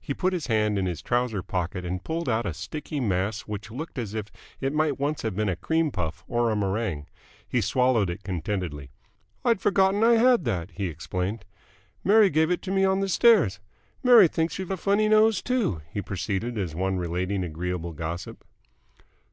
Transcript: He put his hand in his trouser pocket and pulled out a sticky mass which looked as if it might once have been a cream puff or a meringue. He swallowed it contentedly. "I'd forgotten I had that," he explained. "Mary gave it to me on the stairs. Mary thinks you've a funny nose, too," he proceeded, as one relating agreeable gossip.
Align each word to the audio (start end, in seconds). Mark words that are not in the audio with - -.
He 0.00 0.12
put 0.12 0.32
his 0.32 0.48
hand 0.48 0.76
in 0.76 0.86
his 0.86 1.02
trouser 1.02 1.40
pocket 1.40 1.84
and 1.84 2.02
pulled 2.02 2.28
out 2.28 2.46
a 2.46 2.52
sticky 2.52 2.98
mass 2.98 3.42
which 3.42 3.70
looked 3.70 3.96
as 3.96 4.12
if 4.12 4.26
it 4.60 4.72
might 4.72 4.98
once 4.98 5.22
have 5.22 5.36
been 5.36 5.48
a 5.48 5.54
cream 5.54 5.92
puff 5.92 6.24
or 6.26 6.50
a 6.50 6.56
meringue. 6.56 7.06
He 7.46 7.60
swallowed 7.60 8.10
it 8.10 8.24
contentedly. 8.24 8.90
"I'd 9.44 9.60
forgotten 9.60 10.02
I 10.02 10.14
had 10.14 10.44
that," 10.46 10.72
he 10.72 10.88
explained. 10.88 11.44
"Mary 12.02 12.28
gave 12.28 12.50
it 12.50 12.60
to 12.62 12.72
me 12.72 12.84
on 12.84 12.98
the 12.98 13.08
stairs. 13.08 13.60
Mary 14.02 14.26
thinks 14.26 14.58
you've 14.58 14.72
a 14.72 14.76
funny 14.76 15.08
nose, 15.08 15.40
too," 15.40 15.82
he 15.92 16.02
proceeded, 16.02 16.58
as 16.58 16.74
one 16.74 16.96
relating 16.98 17.44
agreeable 17.44 17.92
gossip. 17.92 18.44